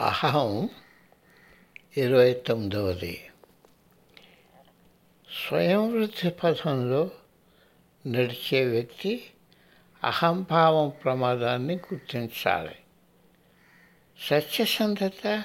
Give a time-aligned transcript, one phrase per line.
[0.00, 0.68] అహం
[1.96, 3.20] ఇరవై తొమ్మిదవది
[5.30, 7.10] స్వయం వృత్తి పథంలో
[8.06, 9.30] నడిచే వ్యక్తి
[10.04, 12.74] అహంభావం ప్రమాదాన్ని గుర్తించాలి.
[14.20, 15.44] సత్యసంధత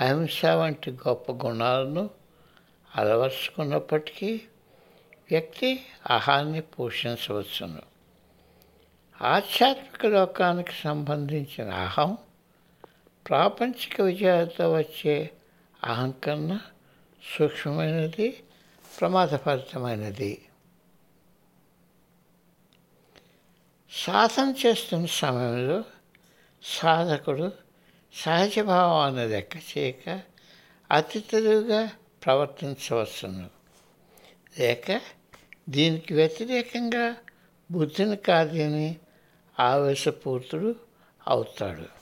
[0.00, 2.10] అహింస వంటి గొప్ప గుణాలను
[2.96, 4.40] అలవర్చుకున్నప్పటికీ
[5.30, 7.82] వ్యక్తి అహాన్ని పోషించవచ్చును.
[9.22, 12.18] ఆధ్యాత్మిక లోకానికి సంబంధించిన అహం
[13.28, 15.30] ప్రాపంచిక విజయాలతో వచ్చే
[15.84, 16.60] అహం కన్నా
[17.38, 18.42] సూక్ష్మమైనది
[19.00, 20.42] ప్రమాదభరితమైనది.
[23.92, 25.84] సాధన చేస్తున్న సమయంలో
[26.62, 27.52] సాధకుడు
[28.14, 30.20] సహజ భావాన్ని లెక్క చేయక
[30.90, 31.90] అతి తెలివిగా
[32.24, 33.50] ప్రవర్తించవచ్చును.
[34.58, 35.00] లేక
[35.68, 37.16] దీనికి వ్యతిరేకంగా
[37.70, 38.96] బుద్ధిని కాదని
[39.60, 40.74] ఆవేశపూర్తుడు
[41.28, 41.97] అవుతాడు.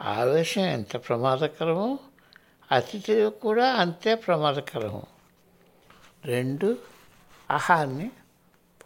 [0.00, 1.98] ఆవేశం ఎంత ప్రమాదకరమో
[2.72, 5.02] అతిథి కూడా అంతే ప్రమాదకరము.
[6.24, 6.78] రెండు
[7.50, 8.10] అహాన్ని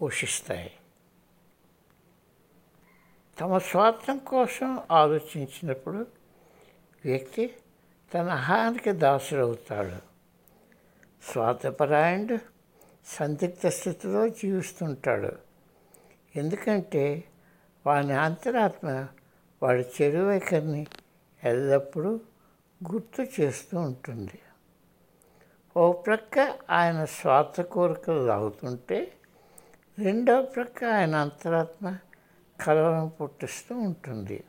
[0.01, 0.73] పోషిస్తాయి.
[3.41, 6.07] తమ స్వార్థం కోసం ఆలోచించినప్పుడు
[7.05, 7.57] వ్యక్తి
[8.15, 9.97] తన అహానికి దాసుడవుతాడు.
[11.33, 12.39] స్వార్థపరాయణుడు
[13.07, 15.33] సందిగ్ధ స్థితిలో జీవిస్తుంటాడు.
[16.37, 17.25] ఎందుకంటే
[17.87, 19.07] వాని అంతరాత్మ
[19.63, 20.87] వాడి చెడు వైఖరిని
[21.45, 22.21] ఎల్లప్పుడూ
[22.93, 24.39] గుర్తు చేస్తూ ఉంటుంది.
[25.77, 29.13] ఓ ప్రక్క ఆయన స్వార్థ కోరికలు లాగుతుంటే
[29.99, 31.99] రెండో ప్రక్క ఆయన అంతరాత్మ
[32.67, 34.45] కలవరం పుట్టిస్తూ ఉంటుంది.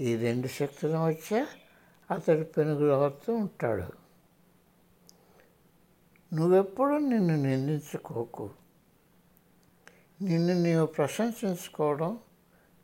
[0.00, 1.46] ఈ రెండు శక్తుల మధ్య
[2.10, 4.04] అతడు పెనుగులవుతూ ఉంటాడు.
[6.34, 8.50] నువ్వెప్పుడు నిన్ను నిందించుకోకు.
[10.22, 12.18] నిన్ను నీవు ప్రశంసించుకోవడం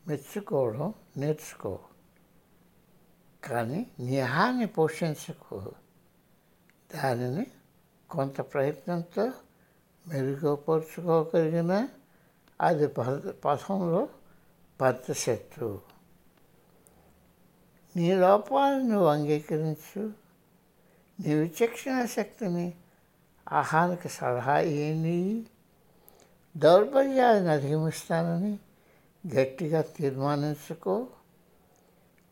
[0.07, 1.79] మెచ్చుకోవడం నేర్చుకో.
[3.45, 5.73] కానీ నీ హాని పోషించకు.
[6.95, 7.47] దానిని
[8.11, 9.33] కొంత ప్రయత్నంతో
[10.09, 11.89] మెరుగుపరుచుకోగలిగిన
[12.61, 14.09] అది పద పథంలో
[14.81, 15.81] పెద్ద శత్రువు
[17.97, 20.13] నీ లోపాలను నువ్వు అంగీకరించు.
[21.21, 22.75] నీ విచక్షణ శక్తిని
[23.53, 25.47] ఆహానికి సలహా ఏని
[26.57, 28.59] దౌర్బల్యాలను అధిగమిస్తానని
[29.37, 31.07] గట్టిగా తీర్మానించుకో.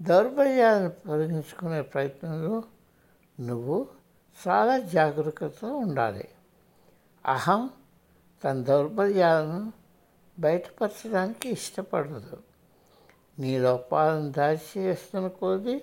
[0.03, 2.63] దౌర్బల్యాలను తొలగించుకునే ప్రయత్నంలో
[3.41, 3.89] నువ్వు
[4.49, 6.29] చాలా జాగ్రత్తతో ఉండాలి.
[7.27, 7.71] అహం
[8.45, 9.73] తన దౌర్బల్యాలను
[10.39, 12.39] బయటపరచడానికి ఇష్టపడదు.
[13.39, 15.81] నీ లోపాలను దాచివేస్తున్న కొద్దీ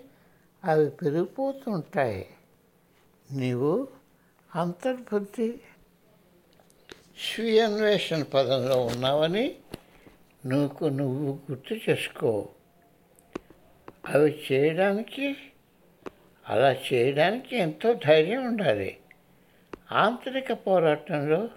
[0.65, 2.27] అవి పెరిగిపోతుంటాయి.
[3.31, 3.87] నీవు
[4.55, 5.59] అంతర్బుద్ధి
[7.17, 9.55] స్వీయ అన్వేషణ పదంలో ఉన్నావని
[10.45, 12.49] నువ్వు నువ్వు గుర్తు చేసుకో.
[14.09, 15.37] అవి చేయడానికి
[16.49, 18.97] అలా చేయడానికి ఎంతో ధైర్యం ఉండాలి.
[19.91, 21.49] ఆంతరిక పోరాటంలో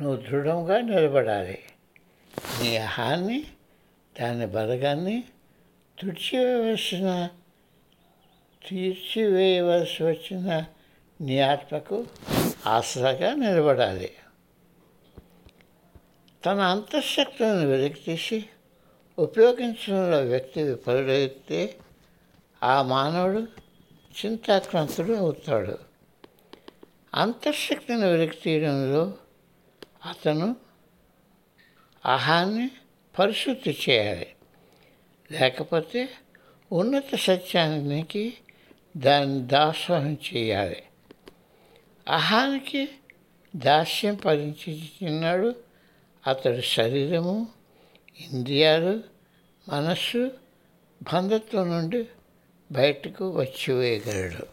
[0.00, 1.58] నువ్వు దృఢంగా నిలబడాలి.
[2.62, 3.44] నీ అహాన్ని
[4.20, 5.24] దాని బలగాన్ని
[5.98, 7.28] తుడిచివేయవలసిన
[8.68, 10.64] తీర్చివేయవలసి వచ్చిన
[11.20, 12.06] నీ ఆత్మకు
[12.66, 14.10] ఆసరాగా నిలబడాలి.
[16.46, 18.44] తన అంతఃశక్తులను వెలికితీసి
[19.18, 21.76] ఉపయోగించడంలో వ్యక్తి విఫలుడైతే
[22.62, 23.46] ఆ మానవుడు
[24.24, 25.78] చింతాక్రాంతుడు అవుతాడు.
[27.14, 29.14] అంతఃశక్తిని వెలికి తీయడంలో
[30.04, 30.56] అతను
[32.04, 32.70] అహాన్ని
[33.18, 34.26] పరిశుద్ధి చేయాలి.
[35.30, 36.08] లేకపోతే
[36.72, 38.34] ఉన్నత సత్యానికి
[38.96, 40.82] దాన్ని దాసోహం చేయాలి.
[42.08, 42.88] అహానికి
[43.56, 45.54] దాస్యం పరిచిన్నాడు
[46.26, 47.57] అతడు శరీరము
[48.20, 49.02] ఇంద్రియాలు
[49.68, 50.30] మనస్సు
[51.02, 52.08] బంధత్వం నుండి
[52.72, 54.46] బయటకు వచ్చివేయగలడు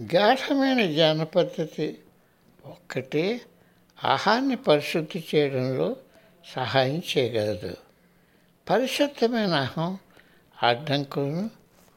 [0.00, 1.98] గాఢమైన జ్ఞాన పద్ధతి
[2.66, 3.40] ఒక్కటే
[4.04, 5.96] ఆహారాన్ని పరిశుద్ధి చేయడంలో
[6.54, 7.76] సహాయం చేయగలదు.
[8.70, 9.98] పరిశుద్ధమైన అహం
[10.62, 11.50] అడ్డంకులను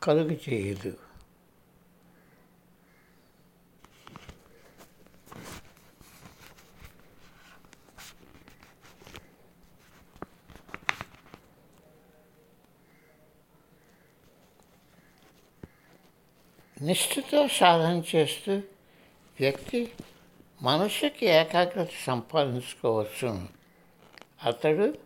[0.03, 0.97] కలుగు చేయదు
[16.81, 18.61] నిష్ఠతో సాధన చేస్తూ
[19.39, 19.91] వ్యక్తి
[20.61, 23.47] మనసుకి ఏకాగ్రత సంపాదించుకోవచ్చును
[24.43, 24.97] అతడు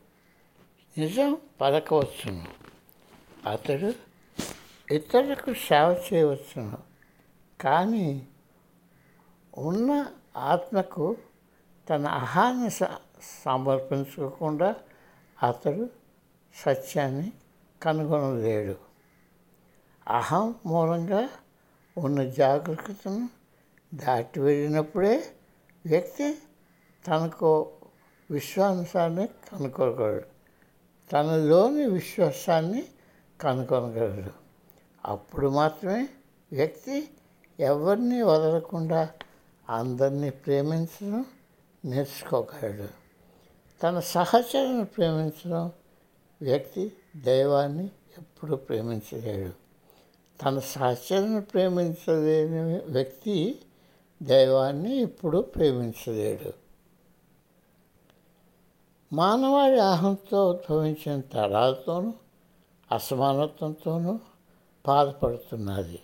[0.97, 2.47] నిజం పలకవచ్చును
[3.49, 3.93] అతడు
[4.93, 6.77] ఇతరులకు సేవ చేయవచ్చును
[7.61, 8.27] కానీ
[9.57, 10.05] ఉన్న
[10.37, 11.17] ఆత్మకు
[11.89, 12.69] తన అహాన్ని
[13.43, 14.75] సమర్పించుకోకుండా
[15.43, 15.89] అతడు
[16.55, 17.31] సత్యాన్ని
[17.81, 18.75] కనుగొనలేడు.
[20.07, 21.29] అహం మూలంగా
[21.99, 23.29] ఉన్న జాగ్రత్తను
[23.93, 25.23] దాటి వెళ్ళినప్పుడే
[25.85, 26.33] వ్యక్తి
[27.07, 27.71] తనకు
[28.31, 30.23] విశ్వాసాన్ని కనుక్కోగలడు.
[31.11, 32.83] తనలోని విశ్వాసాన్ని
[33.41, 34.31] కనుగొనగలడు
[35.05, 36.09] అప్పుడు మాత్రమే
[36.51, 37.09] వ్యక్తి
[37.59, 39.09] ఎవరిని వదలకుండా
[39.69, 41.25] అందరినీ ప్రేమించడం
[41.85, 42.87] నేర్చుకోగలడు.
[43.83, 45.71] తన సహచరులను ప్రేమించడం
[46.41, 47.85] వ్యక్తి దైవాన్ని
[48.17, 49.68] ఎప్పుడూ ప్రేమించలేడు.
[50.43, 53.61] తన సహచరులను ప్రేమించలేని వ్యక్తి
[54.23, 56.53] దైవాన్ని ఇప్పుడు ప్రేమించలేడు.
[59.13, 62.13] మానవాడి అహంతో ఉద్భవించిన తరాలతోనూ
[62.91, 64.19] అసమానత్వంతోనూ
[64.87, 65.99] బాధపడుతున్నది.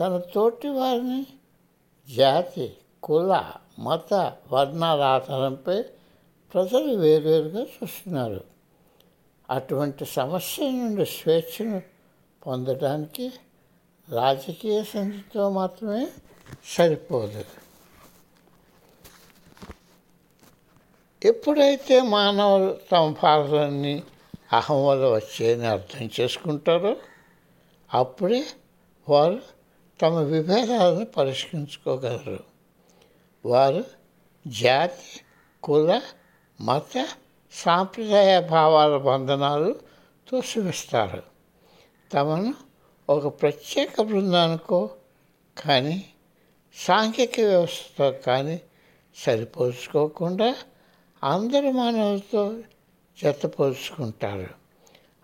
[0.00, 1.26] తన తోటి వారిని
[2.16, 5.82] జాతి కుల మత వర్ణాల ఆధారంపై
[6.54, 8.44] ప్రజలు వేరువేరుగా చూస్తున్నారు.
[9.50, 11.91] అటువంటి సమస్య నుండి స్వేచ్ఛను
[12.46, 13.32] పొందడానికి
[14.10, 16.08] రాజకీయ సంధితో మాత్రమే
[16.64, 17.44] సరిపోదు.
[21.24, 24.02] ఎప్పుడైతే మానవులు తమ బాధలన్నీ
[24.52, 26.96] అహం వల్ల వచ్చాయని అర్థం చేసుకుంటారో
[27.94, 28.44] అప్పుడే
[29.08, 29.42] వారు
[30.02, 32.44] తమ విభేదాలను పరిష్కరించుకోగలరు.
[33.44, 33.84] వారు
[34.46, 35.20] జాతి
[35.62, 36.00] కుల
[36.60, 37.08] మత
[37.52, 39.80] సాంప్రదాయ భావాల బంధనాలు
[40.28, 41.31] తోసివిస్తారు.
[42.12, 42.54] తమను
[43.10, 44.90] ఒక ప్రత్యేక బృందానికో
[45.58, 46.04] కానీ
[46.74, 48.60] సాంఘిక వ్యవస్థతో కానీ
[49.16, 50.56] సరిపోల్చుకోకుండా
[51.24, 52.58] అందరి మానవులతో
[53.22, 54.48] జతపోల్చుకుంటారు.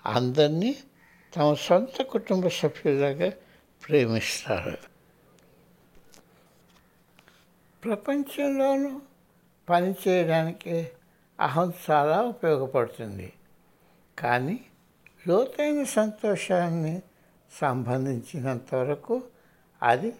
[0.06, 0.76] అందరినీ
[1.36, 3.32] తమ సొంత కుటుంబ సభ్యులుగా
[3.86, 4.76] ప్రేమిస్తారు.
[7.84, 9.00] ప్రపంచంలోనూ
[9.68, 10.88] పనిచేయడానికి
[11.40, 13.32] అహం చాలా ఉపయోగపడుతుంది.
[14.18, 14.60] కానీ
[15.26, 17.02] లోతైన సంతోషాన్ని
[17.60, 19.22] సంబంధించినంత వరకు
[19.82, 20.16] అది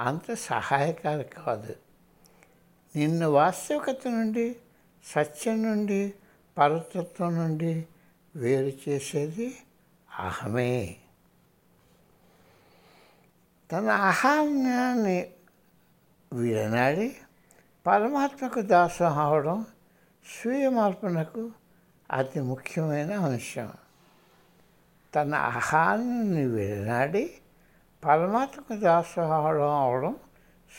[0.00, 1.74] అంత సహాయకారి కాదు.
[2.96, 4.56] నిన్ను వాస్తవికత నుండి
[5.04, 6.12] సత్యం నుండి
[6.58, 7.86] పరతత్వం నుండి
[8.36, 9.56] వేరు చేసేది
[10.18, 10.96] అహమే.
[13.72, 15.30] తన ఆహారాన్ని
[16.32, 17.16] విడనాడి
[17.86, 19.66] పరమాత్మకు దాసం అవడం
[20.26, 21.50] స్వీయ మార్పునకు
[22.12, 23.72] అతి ముఖ్యమైన అంశం.
[25.14, 27.34] తన అహాన్ని వినాడి
[28.04, 29.30] పరమాత్మకు దాసం
[29.70, 30.16] అవడం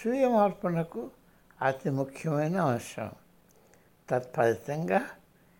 [0.01, 1.11] స్వీయ మార్పునకు
[1.61, 3.11] అతి ముఖ్యమైన అంశం.
[4.09, 5.01] తత్ఫలితంగా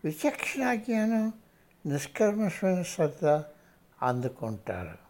[0.04, 1.32] విచక్షణ జ్ఞానం
[1.86, 3.26] నిష్కర్మషమైన శ్రద్ధ
[4.02, 5.04] అందుకుంటారు.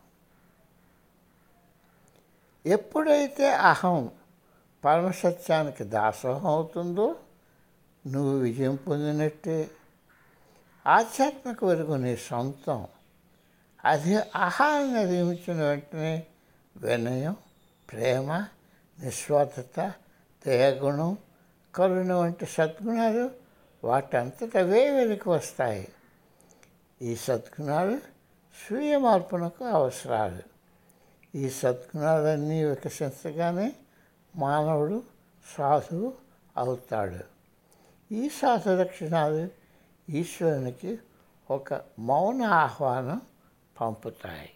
[2.68, 4.10] ఎప్పుడైతే అహం
[4.84, 7.16] పరమసత్యానికి దాసోహం అవుతుందో
[8.06, 9.70] నువ్వు విజయం పొందినట్టే.
[10.86, 12.86] ఆధ్యాత్మిక వెలుగు నీ సొంతం.
[13.84, 16.26] అది ఆహారాన్ని నిర్మించిన వెంటనే
[16.76, 17.36] వినయం
[17.92, 18.46] ప్రేమ
[19.02, 19.92] నిస్వార్థత
[20.46, 21.18] దేహగుణం
[21.74, 23.30] కరుణ వంటి సద్గుణాలు
[23.84, 25.88] వాటంతటవే వెలికి వస్తాయి.
[27.02, 27.98] ఈ సద్గుణాలు
[28.66, 30.42] స్వీయ మార్పునకు అవసరాలు.
[31.34, 33.72] ఈ సద్గుణాలన్నీ వికసించగానే
[34.36, 35.02] మానవుడు
[35.58, 36.12] సాధువు
[36.56, 37.18] అవుతాడు.
[38.14, 39.48] ఈ సాధు లక్షణాలు
[40.10, 40.98] ఈశ్వరునికి
[41.50, 43.20] ఒక మౌన ఆహ్వానం
[43.80, 44.50] పంపుతాయి